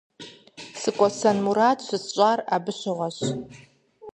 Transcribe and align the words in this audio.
СыкӀуэсэн 0.81 1.37
мурад 1.45 1.79
щысщӀар 1.85 2.39
абы 2.55 2.71
щыгъуэщ. 2.79 3.17